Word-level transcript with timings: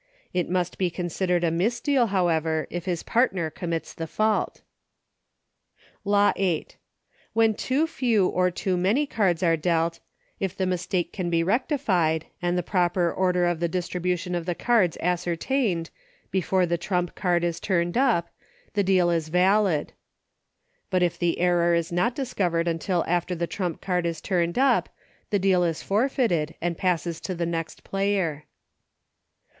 It 0.33 0.49
must 0.49 0.79
be 0.79 0.89
consi 0.89 1.27
dered 1.27 1.43
a 1.43 1.51
misdeal, 1.51 2.07
however, 2.07 2.65
if 2.71 2.85
his 2.85 3.03
partner 3.03 3.51
com 3.51 3.69
mits 3.69 3.93
the 3.93 4.07
fault. 4.07 4.61
Law 6.03 6.33
VIII. 6.37 6.69
When 7.33 7.53
too 7.53 7.85
few 7.85 8.25
or 8.25 8.49
too 8.49 8.75
many 8.77 9.05
cards 9.05 9.43
are 9.43 9.55
dealt, 9.55 9.99
if 10.39 10.57
the 10.57 10.65
mistake 10.65 11.13
can 11.13 11.29
be 11.29 11.43
rectified, 11.43 12.25
and 12.41 12.57
the 12.57 12.63
pro 12.63 12.89
per 12.89 13.11
order 13.11 13.45
of 13.45 13.59
the 13.59 13.67
distribution 13.67 14.33
of 14.33 14.47
the 14.47 14.55
cards 14.55 14.97
as 14.97 15.21
certained, 15.21 15.91
before 16.31 16.65
the 16.65 16.79
trump 16.79 17.13
card 17.13 17.43
is 17.43 17.59
turned 17.59 17.95
up, 17.95 18.29
the 18.73 18.81
deal 18.83 19.11
is 19.11 19.27
valid; 19.27 19.93
but 20.89 21.03
if 21.03 21.19
the 21.19 21.37
error 21.37 21.75
is 21.75 21.91
not 21.91 22.15
dis 22.15 22.33
covered 22.33 22.67
until 22.67 23.05
after 23.05 23.35
the 23.35 23.45
trump 23.45 23.81
card 23.81 24.07
is 24.07 24.19
turned 24.19 24.57
LAWS. 24.57 24.61
93 24.61 24.63
up, 24.63 24.89
the 25.29 25.37
deal 25.37 25.63
is 25.63 25.83
forfeited, 25.83 26.55
and 26.59 26.75
passes 26.75 27.21
to 27.21 27.35
the 27.35 27.45
next 27.45 27.83
player. 27.83 28.45